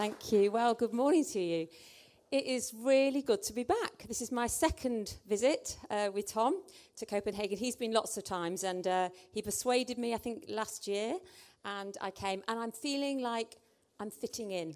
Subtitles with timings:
[0.00, 0.50] Thank you.
[0.50, 1.68] Well, good morning to you.
[2.32, 4.06] It is really good to be back.
[4.08, 6.62] This is my second visit uh, with Tom
[6.96, 7.58] to Copenhagen.
[7.58, 11.16] He's been lots of times and uh, he persuaded me, I think, last year,
[11.66, 12.42] and I came.
[12.48, 13.58] And I'm feeling like
[14.00, 14.74] I'm fitting in,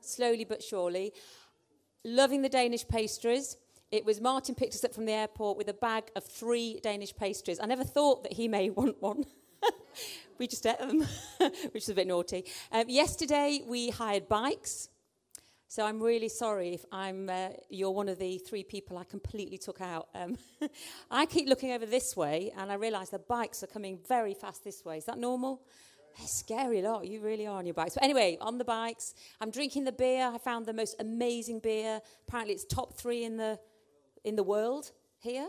[0.00, 1.12] slowly but surely.
[2.04, 3.56] Loving the Danish pastries.
[3.90, 7.16] It was Martin picked us up from the airport with a bag of three Danish
[7.16, 7.58] pastries.
[7.60, 9.24] I never thought that he may want one.
[10.38, 11.06] we just ate them,
[11.72, 12.44] which is a bit naughty.
[12.72, 14.88] Um, yesterday, we hired bikes.
[15.68, 19.58] So I'm really sorry if I'm, uh, you're one of the three people I completely
[19.58, 20.08] took out.
[20.14, 20.38] Um,
[21.10, 24.64] I keep looking over this way, and I realise the bikes are coming very fast
[24.64, 24.98] this way.
[24.98, 25.62] Is that normal?
[26.16, 27.06] They're scary lot.
[27.06, 27.94] You really are on your bikes.
[27.94, 30.30] But anyway, on the bikes, I'm drinking the beer.
[30.32, 32.00] I found the most amazing beer.
[32.26, 33.58] Apparently, it's top three in the
[34.24, 35.48] in the world here.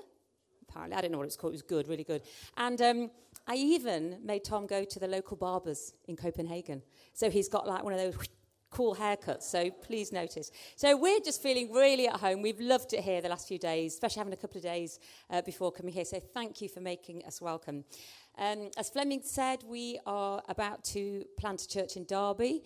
[0.70, 1.54] Apparently, I don't know what it's called.
[1.54, 2.22] It was good, really good.
[2.58, 3.12] And um,
[3.50, 6.82] I even made Tom go to the local barbers in Copenhagen.
[7.14, 8.28] So he's got like one of those
[8.70, 9.44] cool haircuts.
[9.44, 10.52] So please notice.
[10.76, 12.42] So we're just feeling really at home.
[12.42, 15.00] We've loved it here the last few days, especially having a couple of days
[15.30, 16.04] uh, before coming here.
[16.04, 17.86] So thank you for making us welcome.
[18.38, 22.64] Um, as Fleming said, we are about to plant a church in Derby.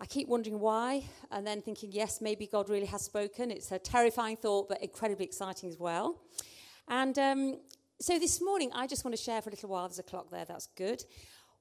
[0.00, 3.50] I keep wondering why, and then thinking, yes, maybe God really has spoken.
[3.50, 6.22] It's a terrifying thought, but incredibly exciting as well.
[6.88, 7.58] And um,
[8.00, 9.86] so this morning, I just want to share for a little while.
[9.86, 11.04] There's a clock there, that's good.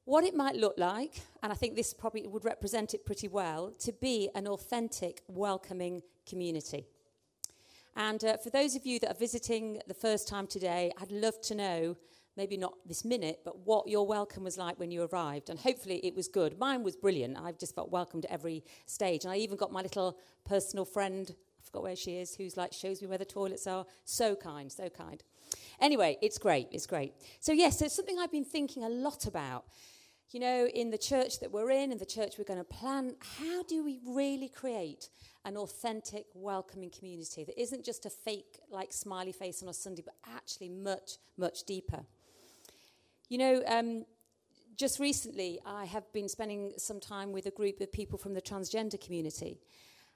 [0.06, 3.74] What it might look like, and I think this probably would represent it pretty well,
[3.80, 6.88] to be an authentic, welcoming community.
[7.98, 11.42] And uh, for those of you that are visiting the first time today, I'd love
[11.42, 11.98] to know,
[12.38, 15.50] maybe not this minute, but what your welcome was like when you arrived.
[15.50, 16.58] And hopefully it was good.
[16.58, 17.38] Mine was brilliant.
[17.38, 19.26] I've just felt welcomed at every stage.
[19.26, 22.72] And I even got my little personal friend, I forgot where she is, who's like
[22.72, 23.86] shows me where the toilets are.
[24.06, 25.22] So kind, so kind.
[25.80, 27.14] Anyway, it's great, it's great.
[27.40, 29.66] So, yes, it's something I've been thinking a lot about.
[30.32, 33.16] You know, in the church that we're in, in the church we're going to plan,
[33.40, 35.10] how do we really create
[35.44, 40.04] an authentic, welcoming community that isn't just a fake, like, smiley face on a Sunday,
[40.06, 42.06] but actually much, much deeper?
[43.30, 44.06] You know, um,
[44.76, 48.42] just recently, I have been spending some time with a group of people from the
[48.42, 49.60] transgender community.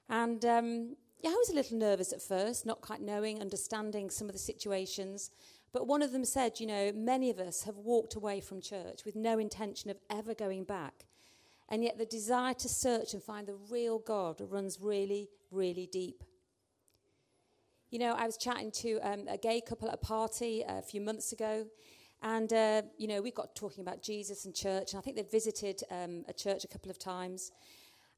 [0.08, 4.28] And um, yeah, I was a little nervous at first, not quite knowing, understanding some
[4.28, 5.30] of the situations.
[5.72, 9.04] But one of them said, you know, many of us have walked away from church
[9.04, 11.06] with no intention of ever going back.
[11.68, 16.22] And yet the desire to search and find the real God runs really, really deep.
[17.90, 21.00] You know, I was chatting to um, a gay couple at a party a few
[21.00, 21.66] months ago,
[22.22, 25.30] and, uh, you know, we got talking about Jesus and church, and I think they'd
[25.30, 27.52] visited um, a church a couple of times.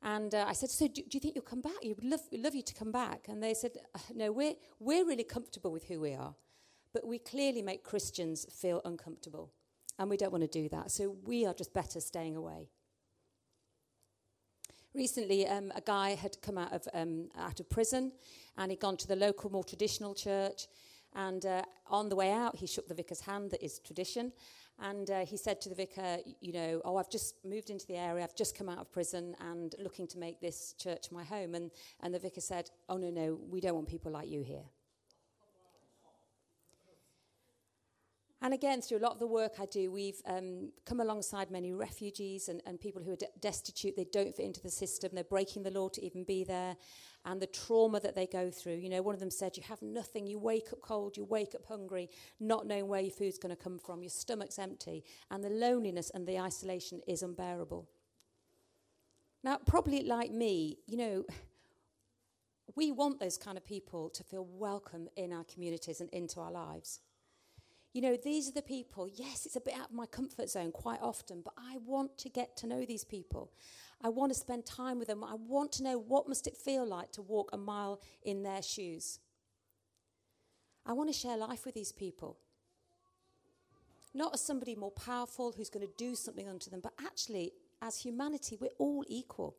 [0.06, 1.82] And uh, I said, So, do, do, you think you'll come back?
[1.82, 3.26] We'd love, we'd love you to come back.
[3.28, 6.34] And they said, uh, No, we're, we're really comfortable with who we are
[6.96, 9.52] but we clearly make Christians feel uncomfortable.
[9.98, 10.90] And we don't want to do that.
[10.90, 12.70] So we are just better staying away.
[14.94, 18.12] Recently, um, a guy had come out of, um, out of prison
[18.56, 20.68] and he'd gone to the local, more traditional church.
[21.14, 24.32] And uh, on the way out, he shook the vicar's hand, that is tradition.
[24.78, 27.96] And uh, he said to the vicar, You know, oh, I've just moved into the
[27.96, 31.54] area, I've just come out of prison and looking to make this church my home.
[31.54, 31.70] And,
[32.02, 34.64] and the vicar said, Oh, no, no, we don't want people like you here.
[38.42, 41.72] And again, through a lot of the work I do, we've um, come alongside many
[41.72, 43.96] refugees and, and people who are de- destitute.
[43.96, 45.10] They don't fit into the system.
[45.14, 46.76] They're breaking the law to even be there.
[47.26, 48.76] And the trauma that they go through.
[48.76, 50.26] You know, one of them said, You have nothing.
[50.26, 51.16] You wake up cold.
[51.16, 52.08] You wake up hungry,
[52.40, 54.02] not knowing where your food's going to come from.
[54.02, 55.04] Your stomach's empty.
[55.30, 57.88] And the loneliness and the isolation is unbearable.
[59.42, 61.24] Now, probably like me, you know,
[62.74, 66.50] we want those kind of people to feel welcome in our communities and into our
[66.50, 67.00] lives.
[67.92, 70.70] You know, these are the people, yes, it's a bit out of my comfort zone
[70.70, 73.52] quite often, but I want to get to know these people.
[74.02, 75.24] I want to spend time with them.
[75.24, 78.62] I want to know what must it feel like to walk a mile in their
[78.62, 79.18] shoes.
[80.84, 82.38] I want to share life with these people.
[84.14, 87.52] Not as somebody more powerful who's going to do something unto them, but actually,
[87.82, 89.56] as humanity, we're all equal.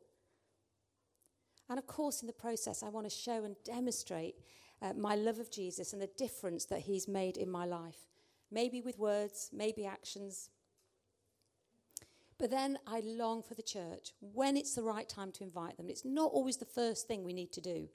[1.68, 4.36] And of course, in the process, I want to show and demonstrate
[4.80, 8.08] uh, my love of Jesus and the difference that he's made in my life
[8.50, 10.50] maybe with words, maybe actions.
[12.38, 15.90] But then I long for the church when it's the right time to invite them.
[15.90, 17.88] It's not always the first thing we need to do.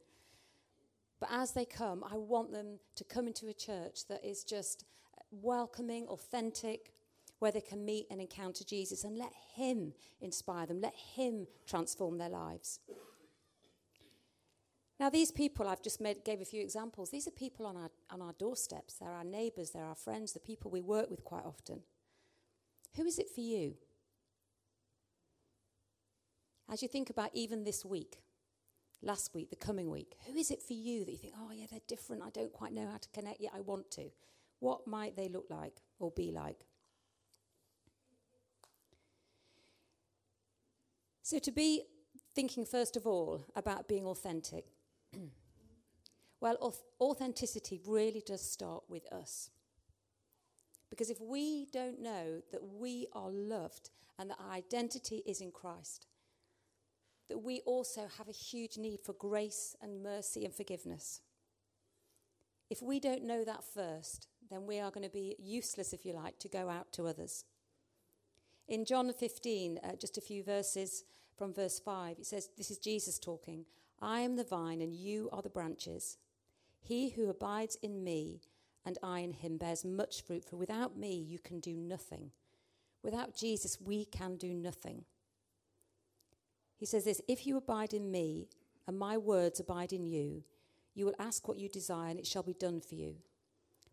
[1.20, 4.84] But as they come, I want them to come into a church that is just
[5.32, 6.92] welcoming, authentic,
[7.40, 12.18] where they can meet and encounter Jesus and let Him inspire them, let Him transform
[12.18, 12.80] their lives.
[15.00, 17.10] Now, these people, I've just made, gave a few examples.
[17.10, 18.96] These are people on our, on our doorsteps.
[18.96, 21.82] They're our neighbours, they're our friends, the people we work with quite often.
[22.96, 23.76] Who is it for you?
[26.74, 28.18] As you think about even this week,
[29.04, 31.68] last week, the coming week, who is it for you that you think, oh, yeah,
[31.70, 32.24] they're different.
[32.24, 33.52] I don't quite know how to connect yet.
[33.56, 34.10] I want to.
[34.58, 36.66] What might they look like or be like?
[41.22, 41.84] So, to be
[42.34, 44.66] thinking first of all about being authentic,
[46.42, 49.52] well, authenticity really does start with us.
[50.90, 55.52] Because if we don't know that we are loved and that our identity is in
[55.52, 56.08] Christ,
[57.34, 61.20] that we also have a huge need for grace and mercy and forgiveness.
[62.70, 66.14] If we don't know that first, then we are going to be useless, if you
[66.14, 67.46] like, to go out to others.
[68.68, 72.78] In John 15, uh, just a few verses from verse 5, it says, This is
[72.78, 73.66] Jesus talking.
[74.00, 76.20] I am the vine, and you are the branches.
[76.82, 78.42] He who abides in me,
[78.86, 82.30] and I in him, bears much fruit, for without me you can do nothing.
[83.02, 85.06] Without Jesus, we can do nothing.
[86.84, 88.50] He says this If you abide in me,
[88.88, 90.44] and my words abide in you,
[90.94, 93.16] you will ask what you desire, and it shall be done for you.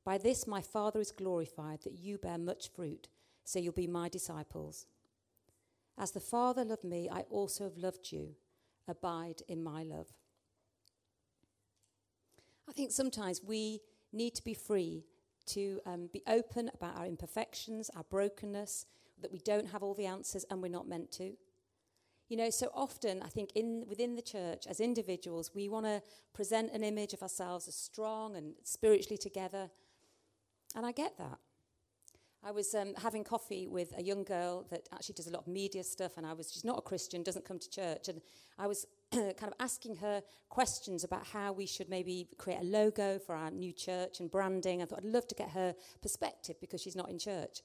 [0.05, 3.07] By this my Father is glorified, that you bear much fruit,
[3.45, 4.87] so you'll be my disciples.
[5.97, 8.35] As the Father loved me, I also have loved you.
[8.89, 10.09] Abide in my love.
[12.69, 13.83] I think sometimes we
[14.13, 15.05] need to be free
[15.47, 18.87] to um, be open about our imperfections, our brokenness,
[19.23, 21.37] that we don't have all the answers and we're not meant to.
[22.31, 26.01] You know, so often I think in within the church, as individuals, we want to
[26.33, 29.69] present an image of ourselves as strong and spiritually together.
[30.77, 31.39] And I get that.
[32.45, 35.49] I was um, having coffee with a young girl that actually does a lot of
[35.49, 38.23] media stuff, and I was she's not a Christian, doesn't come to church, and
[38.57, 43.19] I was kind of asking her questions about how we should maybe create a logo
[43.19, 44.83] for our new church and branding.
[44.83, 47.63] I thought I'd love to get her perspective because she's not in church.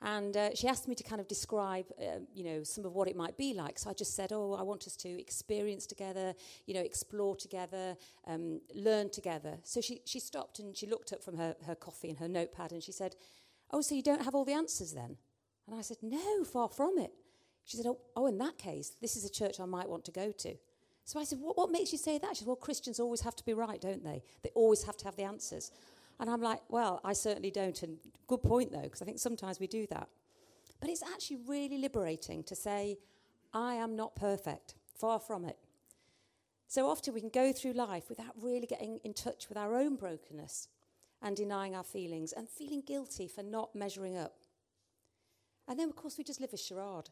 [0.00, 3.08] And uh, she asked me to kind of describe, uh, you know, some of what
[3.08, 3.78] it might be like.
[3.80, 6.34] So I just said, oh, I want us to experience together,
[6.66, 7.96] you know, explore together,
[8.26, 9.58] um, learn together.
[9.64, 12.70] So she, she stopped and she looked up from her, her coffee and her notepad
[12.70, 13.16] and she said,
[13.72, 15.16] oh, so you don't have all the answers then?
[15.66, 17.10] And I said, no, far from it.
[17.64, 20.12] She said, oh, oh in that case, this is a church I might want to
[20.12, 20.54] go to.
[21.04, 22.36] So I said, what, what makes you say that?
[22.36, 24.22] She said, well, Christians always have to be right, don't they?
[24.42, 25.72] They always have to have the answers.
[26.20, 27.80] And I'm like, well, I certainly don't.
[27.82, 30.08] And good point, though, because I think sometimes we do that.
[30.80, 32.98] But it's actually really liberating to say,
[33.52, 35.56] I am not perfect, far from it.
[36.66, 39.96] So often we can go through life without really getting in touch with our own
[39.96, 40.68] brokenness
[41.22, 44.36] and denying our feelings and feeling guilty for not measuring up.
[45.66, 47.10] And then, of course, we just live a charade.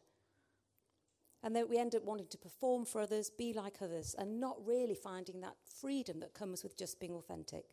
[1.43, 4.57] And then we end up wanting to perform for others, be like others, and not
[4.65, 7.65] really finding that freedom that comes with just being authentic.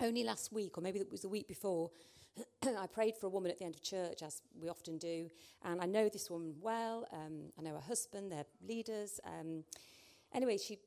[0.00, 1.90] Only last week, or maybe it was the week before,
[2.64, 5.30] I prayed for a woman at the end of church, as we often do.
[5.64, 7.06] And I know this woman well.
[7.12, 9.20] Um, I know her husband, they're leaders.
[9.24, 9.64] Um,
[10.34, 10.78] anyway, she,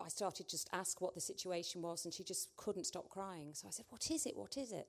[0.00, 3.50] I started just ask what the situation was, and she just couldn't stop crying.
[3.52, 4.36] So I said, What is it?
[4.36, 4.88] What is it?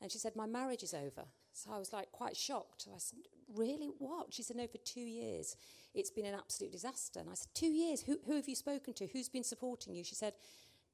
[0.00, 1.24] And she said, My marriage is over.
[1.52, 2.88] So I was like quite shocked.
[2.92, 3.20] I said,
[3.54, 3.90] Really?
[3.98, 4.34] What?
[4.34, 5.56] She said, No, for two years.
[5.94, 7.20] It's been an absolute disaster.
[7.20, 8.02] And I said, Two years?
[8.02, 9.06] Who, who have you spoken to?
[9.06, 10.02] Who's been supporting you?
[10.02, 10.32] She said,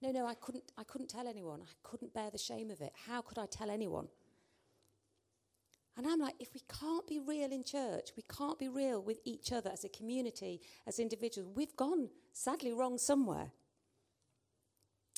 [0.01, 1.61] no, no, I couldn't, I couldn't tell anyone.
[1.63, 2.93] I couldn't bear the shame of it.
[3.07, 4.09] How could I tell anyone?
[5.97, 9.19] And I'm like, if we can't be real in church, we can't be real with
[9.25, 13.51] each other as a community, as individuals, we've gone sadly wrong somewhere.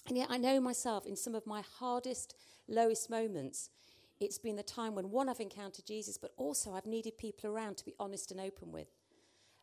[0.08, 2.34] And yet, I know myself in some of my hardest,
[2.66, 3.68] lowest moments,
[4.20, 7.78] it's been the time when one, I've encountered Jesus, but also I've needed people around
[7.78, 8.88] to be honest and open with.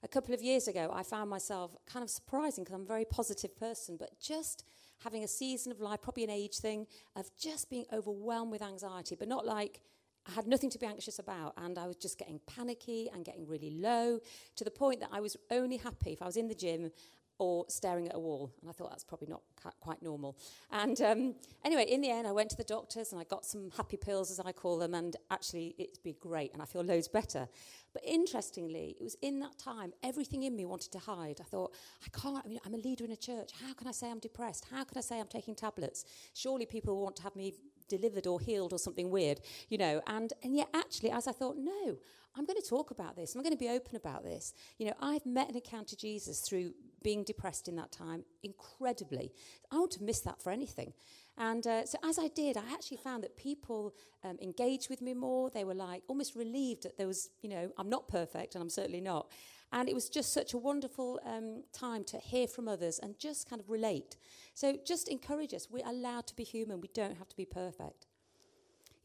[0.03, 3.05] A couple of years ago, I found myself kind of surprising because I'm a very
[3.05, 4.63] positive person, but just
[5.03, 9.15] having a season of life, probably an age thing, of just being overwhelmed with anxiety,
[9.15, 9.81] but not like
[10.27, 11.53] I had nothing to be anxious about.
[11.57, 14.19] And I was just getting panicky and getting really low
[14.55, 16.91] to the point that I was only happy if I was in the gym
[17.39, 18.51] or staring at a wall.
[18.61, 19.41] And I thought that's probably not
[19.79, 20.37] quite normal.
[20.71, 23.71] And um, anyway, in the end, I went to the doctors and I got some
[23.75, 27.07] happy pills, as I call them, and actually it's been great and I feel loads
[27.07, 27.47] better.
[27.93, 31.39] But interestingly, it was in that time, everything in me wanted to hide.
[31.39, 31.73] I thought,
[32.05, 33.51] I can't, I mean, I'm a leader in a church.
[33.65, 34.65] How can I say I'm depressed?
[34.71, 36.05] How can I say I'm taking tablets?
[36.33, 37.53] Surely people want to have me
[37.87, 40.01] delivered or healed or something weird, you know.
[40.07, 41.97] And, and yet, actually, as I thought, no,
[42.37, 43.35] I'm going to talk about this.
[43.35, 44.53] I'm going to be open about this.
[44.77, 49.31] You know, I've met and encountered Jesus through being depressed in that time incredibly.
[49.71, 50.93] I to miss that for anything.
[51.37, 55.13] And uh, so as I did, I actually found that people um, engaged with me
[55.13, 55.49] more.
[55.49, 58.69] They were like almost relieved that there was, you know, I'm not perfect and I'm
[58.69, 59.31] certainly not.
[59.71, 63.49] And it was just such a wonderful um, time to hear from others and just
[63.49, 64.17] kind of relate.
[64.53, 65.67] So just encourage us.
[65.69, 66.81] We're allowed to be human.
[66.81, 68.06] We don't have to be perfect.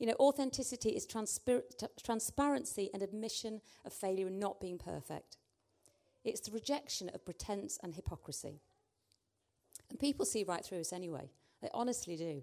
[0.03, 1.63] You know, authenticity is transpar-
[2.03, 5.37] transparency and admission of failure and not being perfect.
[6.25, 8.59] It's the rejection of pretense and hypocrisy.
[9.91, 11.31] And people see right through us anyway.
[11.61, 12.43] They honestly do.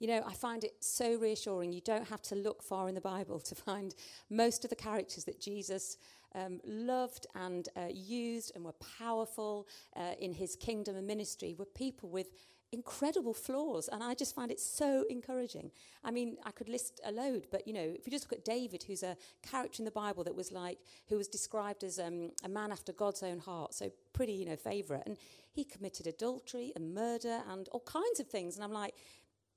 [0.00, 1.72] You know, I find it so reassuring.
[1.72, 3.94] You don't have to look far in the Bible to find
[4.28, 5.96] most of the characters that Jesus
[6.34, 11.66] um, loved and uh, used and were powerful uh, in his kingdom and ministry were
[11.66, 12.30] people with
[12.72, 13.88] incredible flaws.
[13.92, 15.70] And I just find it so encouraging.
[16.02, 18.44] I mean, I could list a load, but you know, if you just look at
[18.44, 22.30] David, who's a character in the Bible that was like, who was described as um,
[22.44, 25.02] a man after God's own heart, so pretty, you know, favourite.
[25.06, 25.16] And
[25.52, 28.56] he committed adultery and murder and all kinds of things.
[28.56, 28.94] And I'm like,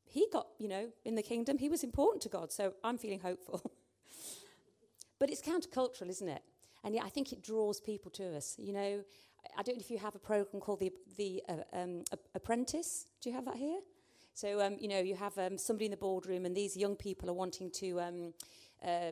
[0.06, 2.52] he got, you know, in the kingdom, he was important to God.
[2.52, 3.62] So I'm feeling hopeful.
[5.20, 6.42] but it's countercultural, isn't it?
[6.84, 8.56] And yet I think it draws people to us.
[8.60, 9.04] You know,
[9.58, 13.08] I don't know if you have a program called the the uh, um, Apprentice.
[13.22, 13.80] Do you have that here?
[14.34, 17.30] So um, you know, you have um, somebody in the boardroom, and these young people
[17.30, 18.02] are wanting to.
[18.02, 18.34] Um,
[18.86, 19.12] uh,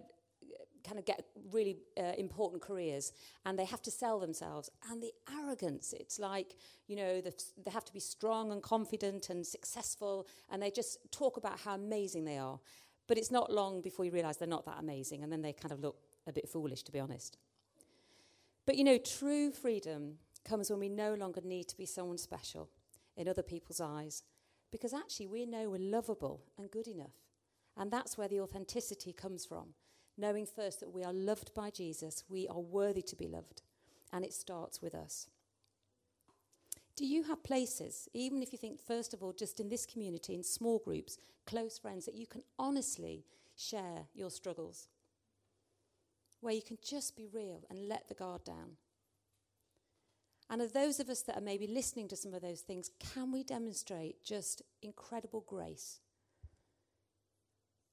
[0.83, 3.13] kind of get really uh, important careers
[3.45, 6.55] and they have to sell themselves and the arrogance it's like
[6.87, 10.97] you know the, they have to be strong and confident and successful and they just
[11.11, 12.59] talk about how amazing they are
[13.07, 15.71] but it's not long before you realize they're not that amazing and then they kind
[15.71, 15.95] of look
[16.27, 17.37] a bit foolish to be honest
[18.65, 22.69] but you know, true freedom comes when we no longer need to be someone special
[23.15, 24.23] in other people's eyes,
[24.71, 27.15] because actually we know we're lovable and good enough.
[27.77, 29.73] And that's where the authenticity comes from.
[30.17, 33.63] Knowing first that we are loved by Jesus, we are worthy to be loved,
[34.11, 35.27] and it starts with us.
[36.95, 40.35] Do you have places, even if you think, first of all, just in this community,
[40.35, 41.17] in small groups,
[41.47, 44.87] close friends, that you can honestly share your struggles?
[46.43, 48.77] Where you can just be real and let the guard down.
[50.49, 53.31] And of those of us that are maybe listening to some of those things, can
[53.31, 55.99] we demonstrate just incredible grace?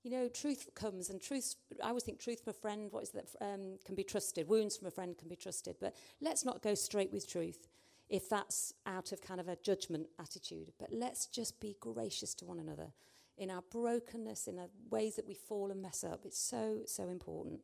[0.02, 3.10] You know, truth comes, and truth, I always think truth from a friend, what is
[3.10, 4.48] that, um, can be trusted.
[4.48, 5.76] Wounds from a friend can be trusted.
[5.80, 7.68] But let's not go straight with truth
[8.08, 10.72] if that's out of kind of a judgment attitude.
[10.78, 12.92] But let's just be gracious to one another
[13.38, 16.22] in our brokenness, in our ways that we fall and mess up.
[16.24, 17.60] It's so, so important.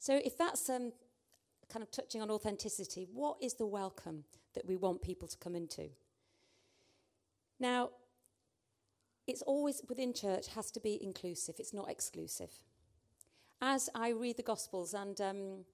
[0.00, 0.92] So, if that's um,
[1.70, 5.54] kind of touching on authenticity, what is the welcome that we want people to come
[5.54, 5.90] into?
[7.60, 7.90] Now,
[9.26, 12.50] it's always within church has to be inclusive, it's not exclusive.
[13.60, 15.64] As I read the Gospels, and um,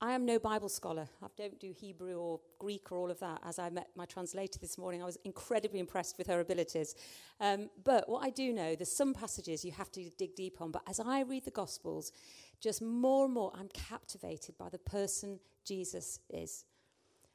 [0.00, 3.40] I am no Bible scholar, I don't do Hebrew or Greek or all of that.
[3.44, 6.96] As I met my translator this morning, I was incredibly impressed with her abilities.
[7.40, 10.72] Um, but what I do know, there's some passages you have to dig deep on,
[10.72, 12.10] but as I read the Gospels,
[12.60, 16.64] just more and more, I'm captivated by the person Jesus is.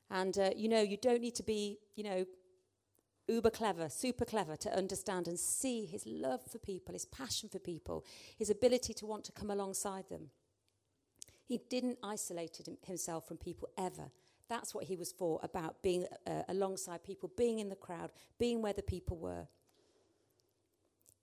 [0.10, 2.26] And, uh, you know, you don't need to be, you know,
[3.28, 7.60] uber clever, super clever to understand and see his love for people, his passion for
[7.60, 8.06] people,
[8.38, 10.30] his ability to want to come alongside them.
[11.46, 14.12] He didn't isolate himself from people ever.
[14.50, 18.62] That's what he was for, about being uh, alongside people, being in the crowd, being
[18.62, 19.48] where the people were.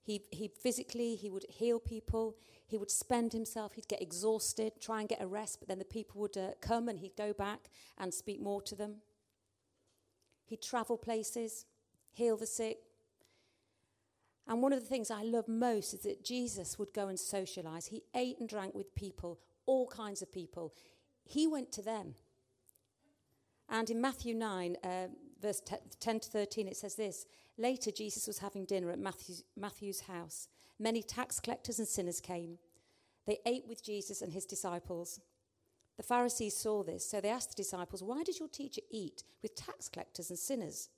[0.03, 2.35] He, he physically, he would heal people.
[2.65, 3.73] He would spend himself.
[3.73, 6.89] He'd get exhausted, try and get a rest, but then the people would uh, come
[6.89, 8.95] and he'd go back and speak more to them.
[10.45, 11.65] He'd travel places,
[12.11, 12.77] heal the sick.
[14.47, 17.87] And one of the things I love most is that Jesus would go and socialize.
[17.87, 20.73] He ate and drank with people, all kinds of people.
[21.23, 22.15] He went to them.
[23.69, 25.07] And in Matthew 9, uh,
[25.41, 25.61] verse
[25.99, 27.25] 10 to 13, it says this
[27.57, 30.47] Later, Jesus was having dinner at Matthew's, Matthew's house.
[30.79, 32.57] Many tax collectors and sinners came.
[33.27, 35.19] They ate with Jesus and his disciples.
[35.97, 39.55] The Pharisees saw this, so they asked the disciples, Why did your teacher eat with
[39.55, 40.89] tax collectors and sinners?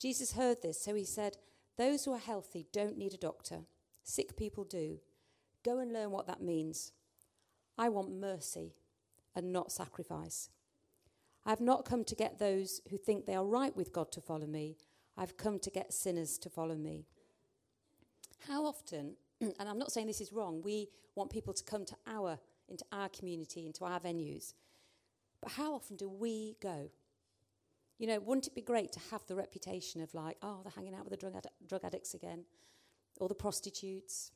[0.00, 1.36] Jesus heard this, so he said,
[1.76, 3.60] Those who are healthy don't need a doctor,
[4.02, 4.98] sick people do.
[5.64, 6.92] Go and learn what that means.
[7.76, 8.74] I want mercy
[9.36, 10.48] and not sacrifice.
[11.46, 14.20] I have not come to get those who think they are right with God to
[14.20, 14.76] follow me.
[15.16, 17.06] I've come to get sinners to follow me.
[18.46, 21.96] How often, and I'm not saying this is wrong, we want people to come to
[22.06, 24.54] our, into our community, into our venues.
[25.40, 26.90] But how often do we go?
[27.98, 30.94] You know, wouldn't it be great to have the reputation of like, oh, they're hanging
[30.94, 31.34] out with the drug,
[31.68, 32.44] drug addicts again,
[33.18, 34.32] or the prostitutes,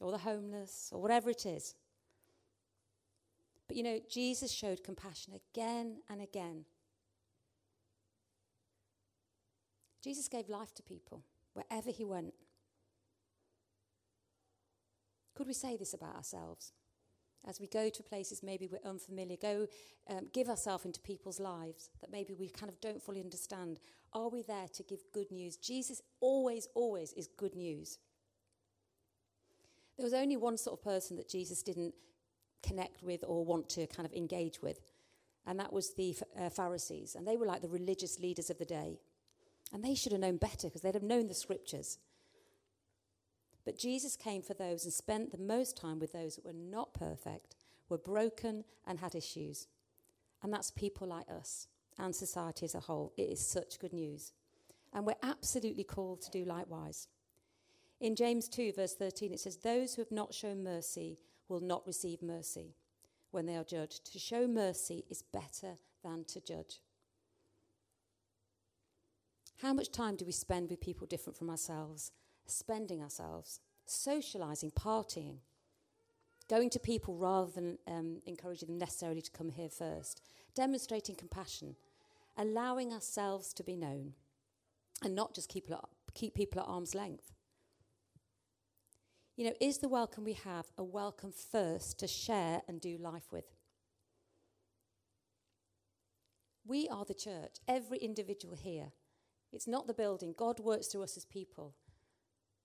[0.00, 1.74] or the homeless, or whatever it is?
[3.70, 6.64] But you know, Jesus showed compassion again and again
[10.02, 11.22] Jesus gave life to people
[11.54, 12.34] wherever he went.
[15.36, 16.72] Could we say this about ourselves?
[17.46, 19.68] As we go to places maybe we're unfamiliar, go
[20.08, 23.78] um, give ourselves into people's lives that maybe we kind of don't fully understand.
[24.12, 25.56] Are we there to give good news?
[25.56, 27.98] Jesus always, always is good news.
[29.96, 31.94] There was only one sort of person that Jesus didn't
[32.62, 34.80] connect with or want to kind of engage with.
[35.46, 37.14] And that was the uh, Pharisees.
[37.14, 38.98] And they were like the religious leaders of the day.
[39.72, 41.98] And they should have known better because they'd have known the scriptures.
[43.64, 46.94] But Jesus came for those and spent the most time with those that were not
[46.94, 47.56] perfect,
[47.88, 49.68] were broken, and had issues.
[50.42, 53.12] And that's people like us and society as a whole.
[53.16, 54.32] It is such good news.
[54.92, 57.08] And we're absolutely called to do likewise.
[58.00, 61.18] In James 2, verse 13, it says, Those who have not shown mercy
[61.50, 62.76] will not receive mercy
[63.32, 64.10] when they are judged.
[64.12, 66.80] To show mercy is better than to judge.
[69.60, 72.12] How much time do we spend with people different from ourselves,
[72.46, 75.38] spending ourselves, socializing, partying,
[76.48, 80.22] going to people rather than um, encouraging them necessarily to come here first,
[80.54, 81.76] demonstrating compassion,
[82.38, 84.14] allowing ourselves to be known,
[85.04, 85.70] and not just keep,
[86.14, 87.32] keep people at arm's length?
[89.40, 93.32] You know, is the welcome we have a welcome first to share and do life
[93.32, 93.46] with?
[96.66, 98.92] We are the church, every individual here.
[99.50, 100.34] It's not the building.
[100.36, 101.74] God works through us as people.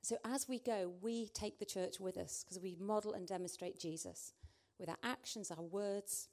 [0.01, 3.79] So as we go, we take the church with us because we model and demonstrate
[3.79, 4.33] Jesus
[4.77, 6.27] with our actions, our words,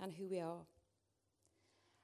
[0.00, 0.66] and who we are.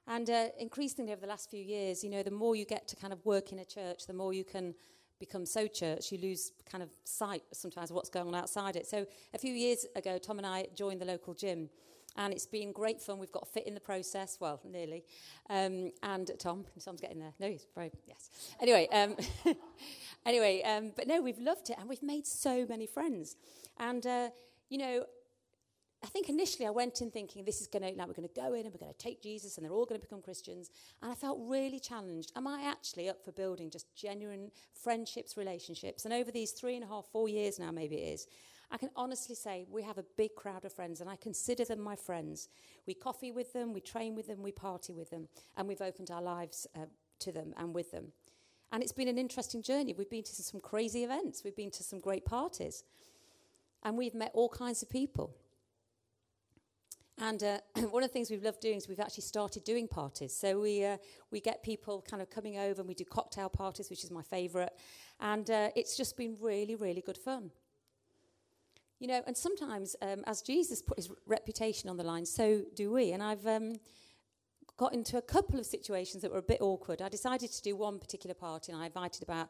[0.07, 2.97] And uh, increasingly over the last few years, you know, the more you get to
[2.97, 4.75] kind of work in a church, the more you can
[5.19, 8.87] become so church, you lose kind of sight sometimes of what's going on outside it.
[8.87, 11.69] So a few years ago, Tom and I joined the local gym.
[12.19, 13.19] And it's been great fun.
[13.19, 15.03] We've got fit in the process, well, nearly.
[15.51, 17.33] Um, and Tom, Tom's getting there.
[17.39, 18.31] No, he's very, yes.
[18.59, 19.15] Anyway, um,
[20.25, 23.35] anyway, um, but no, we've loved it and we've made so many friends.
[23.77, 24.29] And, uh,
[24.69, 25.05] you know,
[26.07, 28.33] I think initially I went in thinking this is going to, like, we're going to
[28.33, 30.71] go in and we're going to take Jesus and they're all going to become Christians.
[31.01, 32.31] And I felt really challenged.
[32.37, 36.05] Am I actually up for building just genuine friendships, relationships?
[36.05, 38.27] And over these three and a half, four years now, maybe it is,
[38.71, 41.81] I can honestly say we have a big crowd of friends and I consider them
[41.81, 42.47] my friends.
[42.85, 46.09] We coffee with them, we train with them, we party with them, and we've opened
[46.09, 46.85] our lives uh,
[47.19, 48.13] to them and with them.
[48.71, 49.93] And it's been an interesting journey.
[49.97, 52.85] We've been to some crazy events, we've been to some great parties,
[53.83, 55.33] and we've met all kinds of people.
[57.19, 57.57] And uh,
[57.89, 60.35] one of the things we've loved doing is we've actually started doing parties.
[60.35, 60.97] So we, uh,
[61.31, 64.21] we get people kind of coming over and we do cocktail parties, which is my
[64.21, 64.71] favourite.
[65.19, 67.51] And uh, it's just been really, really good fun.
[68.99, 72.91] You know, and sometimes um, as Jesus put his reputation on the line, so do
[72.91, 73.11] we.
[73.11, 73.75] And I've um,
[74.77, 77.01] got into a couple of situations that were a bit awkward.
[77.01, 79.49] I decided to do one particular party and I invited about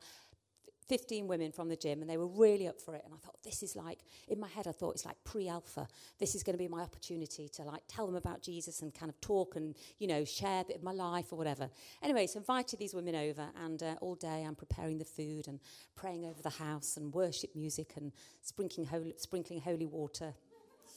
[0.88, 3.36] 15 women from the gym and they were really up for it and i thought
[3.44, 5.88] this is like in my head i thought it's like pre-alpha
[6.20, 9.10] this is going to be my opportunity to like tell them about jesus and kind
[9.10, 11.70] of talk and you know share a bit of my life or whatever
[12.02, 15.60] anyway so invited these women over and uh, all day i'm preparing the food and
[15.96, 20.34] praying over the house and worship music and sprinkling holy, sprinkling holy water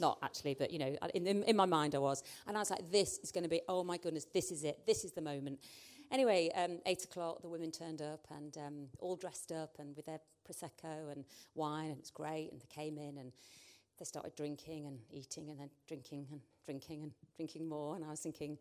[0.00, 2.22] not actually, but you know, in, in, in, my mind I was.
[2.46, 4.86] And I was like, this is going to be, oh my goodness, this is it.
[4.86, 5.60] This is the moment.
[6.10, 10.06] Anyway, um, eight o'clock, the women turned up and um, all dressed up and with
[10.06, 10.18] their
[10.48, 12.50] prosecco and wine, and it was great.
[12.50, 13.32] And they came in and
[13.98, 17.94] they started drinking and eating and then drinking and drinking and drinking more.
[17.94, 18.58] And I was thinking,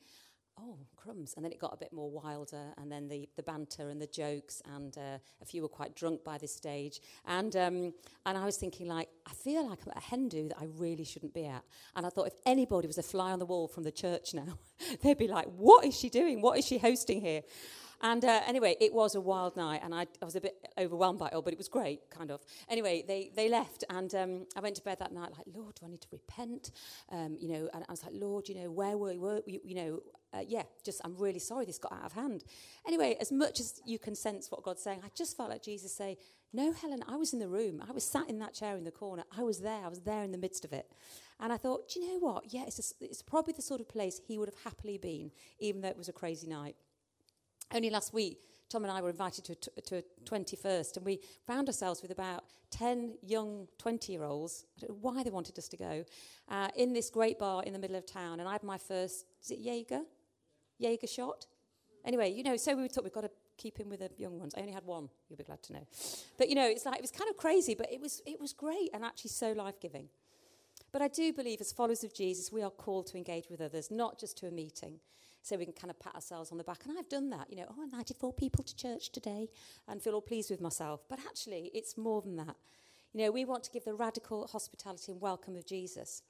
[0.61, 1.33] oh, crumbs.
[1.35, 4.07] And then it got a bit more wilder, and then the, the banter and the
[4.07, 6.99] jokes, and uh, a few were quite drunk by this stage.
[7.25, 7.93] And, um,
[8.25, 10.65] and I was thinking, like, I feel like I'm at a hen do that I
[10.65, 11.63] really shouldn't be at.
[11.95, 14.57] And I thought, if anybody was a fly on the wall from the church now,
[15.01, 16.41] they'd be like, what is she doing?
[16.41, 17.41] What is she hosting here?
[18.01, 21.19] And uh, anyway, it was a wild night, and I, I, was a bit overwhelmed
[21.19, 22.41] by it all, but it was great, kind of.
[22.69, 25.85] Anyway, they, they left, and um, I went to bed that night like, Lord, do
[25.85, 26.71] I need to repent?
[27.11, 29.59] Um, you know, and I was like, Lord, you know, where were you?
[29.63, 29.99] You know,
[30.33, 32.45] uh, yeah, just I'm really sorry this got out of hand.
[32.87, 35.93] Anyway, as much as you can sense what God's saying, I just felt like Jesus
[35.93, 36.17] say,
[36.53, 37.83] No, Helen, I was in the room.
[37.87, 39.23] I was sat in that chair in the corner.
[39.37, 39.83] I was there.
[39.83, 40.89] I was there in the midst of it.
[41.41, 42.53] And I thought, do you know what?
[42.53, 45.81] Yeah, it's, a, it's probably the sort of place he would have happily been, even
[45.81, 46.75] though it was a crazy night.
[47.71, 51.05] Only last week, Tom and I were invited to a, t- to a 21st, and
[51.05, 54.65] we found ourselves with about 10 young 20 year olds.
[54.77, 56.03] I don't know why they wanted us to go,
[56.49, 58.39] uh, in this great bar in the middle of town.
[58.39, 60.01] And I had my first, is it Jaeger?
[60.77, 61.45] Jaeger shot?
[62.05, 64.53] Anyway, you know, so we thought we've got to keep in with the young ones.
[64.55, 65.87] I only had one, you'll be glad to know.
[66.37, 68.53] But, you know, it's like, it was kind of crazy, but it was, it was
[68.53, 70.09] great and actually so life giving.
[70.91, 73.91] But I do believe, as followers of Jesus, we are called to engage with others,
[73.91, 74.99] not just to a meeting
[75.41, 76.85] so we can kind of pat ourselves on the back.
[76.85, 79.49] And I've done that, you know, oh, I invited four people to church today
[79.87, 81.01] and feel all pleased with myself.
[81.09, 82.55] But actually, it's more than that.
[83.13, 86.21] You know, we want to give the radical hospitality and welcome of Jesus.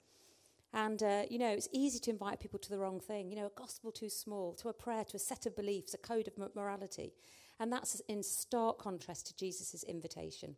[0.73, 3.29] And, uh, you know, it's easy to invite people to the wrong thing.
[3.29, 5.97] You know, a gospel too small, to a prayer, to a set of beliefs, a
[5.97, 7.13] code of morality.
[7.59, 10.55] And that's in stark contrast to Jesus' invitation.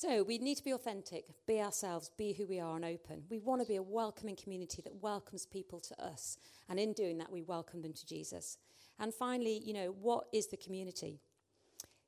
[0.00, 3.24] So we need to be authentic, be ourselves, be who we are, and open.
[3.28, 6.38] We want to be a welcoming community that welcomes people to us.
[6.68, 8.58] And in doing that, we welcome them to Jesus.
[9.00, 11.18] And finally, you know, what is the community?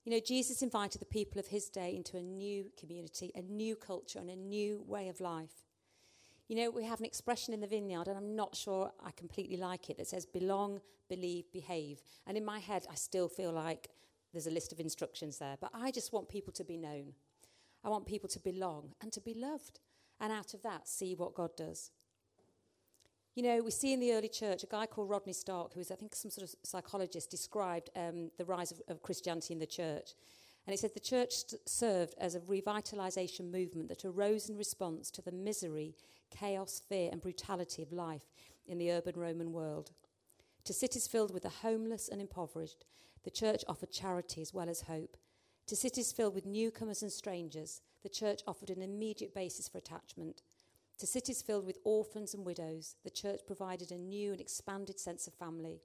[0.05, 3.75] You know, Jesus invited the people of his day into a new community, a new
[3.75, 5.67] culture, and a new way of life.
[6.47, 9.57] You know, we have an expression in the vineyard, and I'm not sure I completely
[9.57, 12.03] like it, that says belong, believe, behave.
[12.25, 13.91] And in my head, I still feel like
[14.33, 15.57] there's a list of instructions there.
[15.61, 17.15] But I just want people to be known.
[17.85, 19.81] I want people to belong and to be loved.
[20.21, 21.91] And out of that, see what God does.
[23.35, 25.91] You know, we see in the early church a guy called Rodney Stark, who is,
[25.91, 29.67] I think, some sort of psychologist, described um, the rise of, of, Christianity in the
[29.67, 30.11] church.
[30.67, 35.11] And he said the church st- served as a revitalization movement that arose in response
[35.13, 35.95] to the misery,
[36.31, 38.27] chaos, fear, and brutality of life
[38.67, 39.93] in the urban Roman world.
[40.65, 42.85] To cities filled with the homeless and impoverished,
[43.23, 45.17] the church offered charity as well as hope.
[45.71, 50.43] To cities filled with newcomers and strangers, the church offered an immediate basis for attachment.
[50.99, 55.29] To cities filled with orphans and widows, the church provided a new and expanded sense
[55.29, 55.81] of family.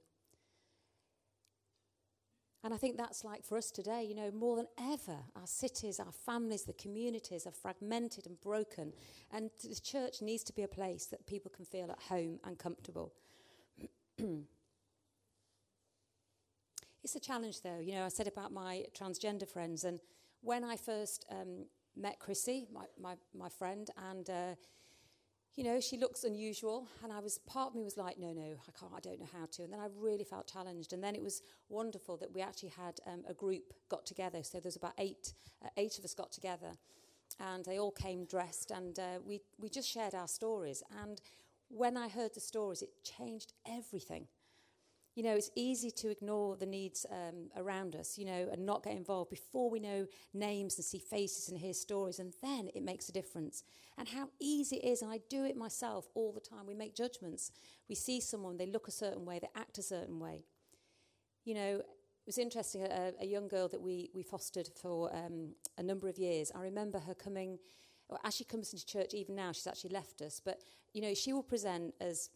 [2.64, 6.00] And I think that's like for us today, you know, more than ever, our cities,
[6.00, 8.92] our families, the communities are fragmented and broken.
[9.32, 12.58] And the church needs to be a place that people can feel at home and
[12.58, 13.12] comfortable.
[17.04, 17.78] It's a challenge, though.
[17.78, 20.00] You know, I said about my transgender friends, and
[20.40, 24.54] when I first um, met Chrissy, my, my, my friend, and uh,
[25.56, 28.42] you know, she looks unusual, and I was part of me was like, no, no,
[28.42, 31.14] I can't, I don't know how to, and then I really felt challenged, and then
[31.14, 34.42] it was wonderful that we actually had um, a group got together.
[34.42, 35.32] So there's about eight,
[35.64, 36.72] uh, eight of us got together,
[37.40, 41.20] and they all came dressed, and uh, we we just shared our stories, and
[41.68, 44.28] when I heard the stories, it changed everything
[45.16, 48.84] you know, it's easy to ignore the needs um, around us, you know, and not
[48.84, 52.82] get involved before we know names and see faces and hear stories, and then it
[52.82, 53.64] makes a difference.
[53.96, 56.66] And how easy it is, and I do it myself all the time.
[56.66, 57.50] We make judgments.
[57.88, 60.44] We see someone, they look a certain way, they act a certain way.
[61.46, 65.54] You know, it was interesting, a, a young girl that we, we fostered for um,
[65.78, 66.52] a number of years.
[66.54, 67.58] I remember her coming,
[68.10, 70.60] or as she comes into church, even now, she's actually left us, but,
[70.92, 72.28] you know, she will present as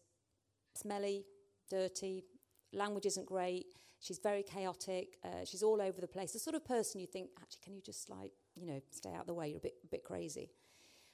[0.74, 1.26] smelly,
[1.68, 2.24] dirty,
[2.72, 3.66] language isn't great.
[4.00, 5.18] She's very chaotic.
[5.24, 6.32] Uh, she's all over the place.
[6.32, 9.22] The sort of person you think, actually, can you just like, you know, stay out
[9.22, 9.48] of the way?
[9.48, 10.50] You're a bit, a bit crazy.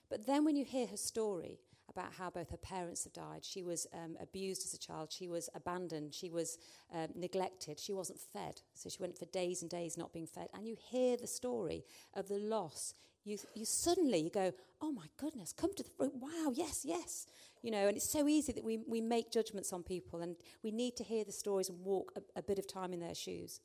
[0.09, 3.63] But then when you hear her story about how both her parents have died, she
[3.63, 6.59] was um, abused as a child, she was abandoned, she was
[6.93, 8.61] um, neglected, she wasn't fed.
[8.75, 10.49] So she went for days and days not being fed.
[10.55, 12.95] And you hear the story of the loss
[13.27, 16.15] you, you suddenly you go, oh my goodness, come to the front.
[16.15, 17.27] Wow, yes, yes.
[17.61, 20.71] You know, and it's so easy that we, we make judgments on people and we
[20.71, 23.61] need to hear the stories and walk a, a bit of time in their shoes.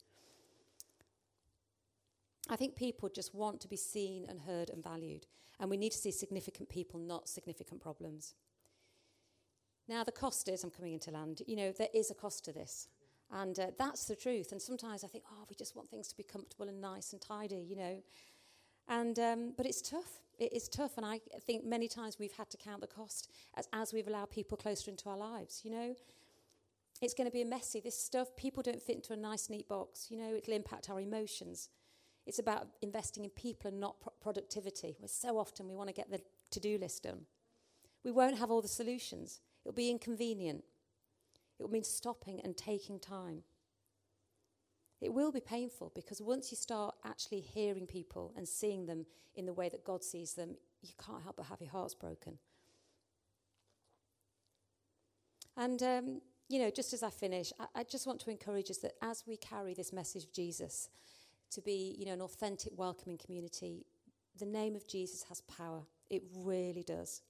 [2.51, 5.25] I think people just want to be seen and heard and valued.
[5.59, 8.35] And we need to see significant people, not significant problems.
[9.87, 12.51] Now, the cost is, I'm coming into land, you know, there is a cost to
[12.51, 12.87] this.
[13.31, 14.51] And uh, that's the truth.
[14.51, 17.21] And sometimes I think, oh, we just want things to be comfortable and nice and
[17.21, 18.03] tidy, you know.
[18.89, 20.19] And, um, but it's tough.
[20.37, 20.97] It is tough.
[20.97, 24.29] And I think many times we've had to count the cost as, as we've allowed
[24.29, 25.95] people closer into our lives, you know.
[27.01, 27.79] It's going to be messy.
[27.79, 30.07] This stuff, people don't fit into a nice, neat box.
[30.11, 31.69] You know, it'll impact our emotions.
[32.25, 34.95] It's about investing in people and not pro- productivity.
[35.05, 37.25] So often we want to get the to do list done.
[38.03, 39.41] We won't have all the solutions.
[39.63, 40.63] It'll be inconvenient.
[41.59, 43.43] It will mean stopping and taking time.
[44.99, 49.05] It will be painful because once you start actually hearing people and seeing them
[49.35, 52.37] in the way that God sees them, you can't help but have your hearts broken.
[55.57, 58.77] And, um, you know, just as I finish, I, I, just want to encourage us
[58.79, 60.89] that as we carry this message of Jesus
[61.51, 63.85] to be, you know, an authentic, welcoming community,
[64.37, 65.83] the name of Jesus has power.
[66.09, 67.21] It really does.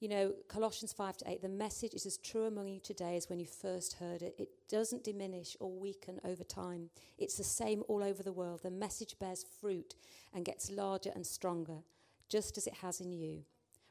[0.00, 3.28] You know, Colossians 5 to 8, the message is as true among you today as
[3.28, 4.34] when you first heard it.
[4.36, 6.90] It doesn't diminish or weaken over time.
[7.18, 8.62] It's the same all over the world.
[8.64, 9.94] The message bears fruit
[10.34, 11.84] and gets larger and stronger,
[12.28, 13.44] just as it has in you.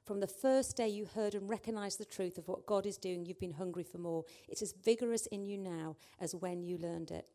[0.03, 3.25] From the first day you heard and recognized the truth of what God is doing,
[3.25, 4.25] you've been hungry for more.
[4.49, 7.25] It's as vigorous in you now as when you learned it.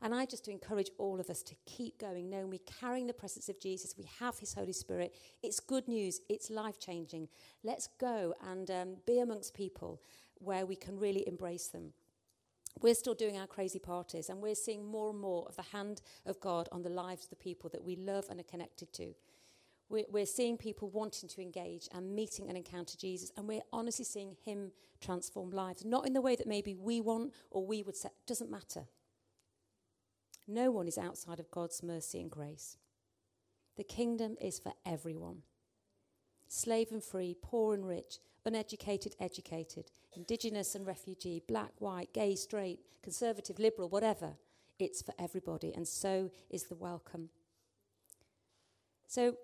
[0.00, 3.12] And I just to encourage all of us to keep going, knowing we're carrying the
[3.12, 5.14] presence of Jesus, we have His Holy Spirit.
[5.42, 7.28] It's good news, it's life changing.
[7.64, 10.00] Let's go and um, be amongst people
[10.34, 11.92] where we can really embrace them.
[12.80, 16.00] We're still doing our crazy parties, and we're seeing more and more of the hand
[16.26, 19.14] of God on the lives of the people that we love and are connected to.
[19.88, 24.04] We're, we're seeing people wanting to engage and meeting and encounter Jesus, and we're honestly
[24.04, 27.96] seeing Him transform lives, not in the way that maybe we want or we would
[27.96, 28.84] say, doesn't matter.
[30.48, 32.78] No one is outside of God's mercy and grace.
[33.76, 35.42] The kingdom is for everyone
[36.50, 42.80] slave and free, poor and rich, uneducated, educated, indigenous and refugee, black, white, gay, straight,
[43.02, 44.32] conservative, liberal, whatever.
[44.78, 47.28] It's for everybody, and so is the welcome.
[49.06, 49.34] So,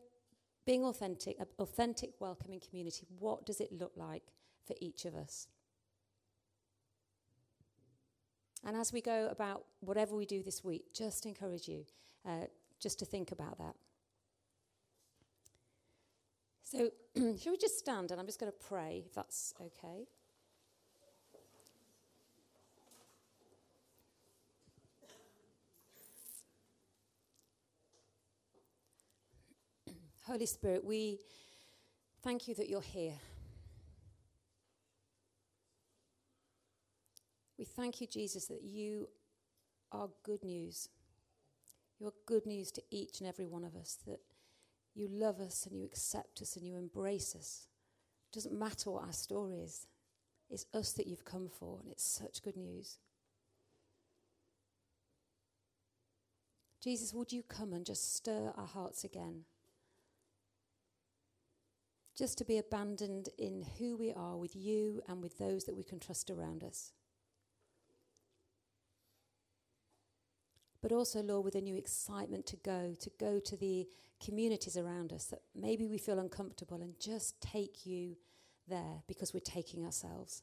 [0.65, 4.23] being authentic, authentic, welcoming community, what does it look like
[4.67, 5.49] for each of us?
[8.67, 11.85] And as we go about whatever we do this week, just encourage you
[12.27, 12.47] uh,
[12.81, 13.75] just to think about that.
[16.63, 16.89] So,
[17.39, 20.09] shall we just stand and I'm just going to pray, if that's okay.
[30.27, 31.21] Holy Spirit, we
[32.23, 33.21] thank you that you're here.
[37.77, 39.09] Thank you, Jesus, that you
[39.93, 40.89] are good news.
[41.99, 44.21] You're good news to each and every one of us, that
[44.95, 47.67] you love us and you accept us and you embrace us.
[48.31, 49.87] It doesn't matter what our story is,
[50.51, 52.99] it's us that you've come for, and it's such good news.
[56.83, 59.45] Jesus, would you come and just stir our hearts again?
[62.17, 65.83] Just to be abandoned in who we are with you and with those that we
[65.83, 66.93] can trust around us.
[70.85, 73.89] But also, Lord, with a new excitement to go, to go to the
[74.23, 78.17] communities around us that maybe we feel uncomfortable and just take you
[78.69, 80.43] there because we're taking ourselves.